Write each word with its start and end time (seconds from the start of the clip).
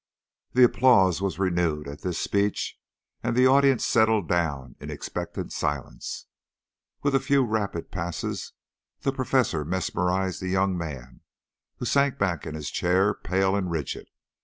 The 0.53 0.63
applause 0.63 1.21
was 1.21 1.37
renewed 1.37 1.87
at 1.87 2.01
this 2.01 2.17
speech, 2.17 2.75
and 3.21 3.35
the 3.35 3.45
audience 3.45 3.85
settled 3.85 4.27
down 4.27 4.75
in 4.79 4.89
expectant 4.89 5.53
silence. 5.53 6.25
With 7.03 7.13
a 7.13 7.19
few 7.19 7.43
rapid 7.45 7.91
passes 7.91 8.53
the 9.01 9.11
Professor 9.11 9.63
mesmerised 9.63 10.41
the 10.41 10.47
young 10.49 10.75
man, 10.75 11.21
who 11.77 11.85
sank 11.85 12.17
back 12.17 12.47
in 12.47 12.55
his 12.55 12.71
chair, 12.71 13.13
pale 13.13 13.55
and 13.55 13.69
rigid. 13.69 14.07